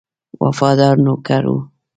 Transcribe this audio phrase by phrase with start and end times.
[0.43, 1.57] وفادار نوکر وو.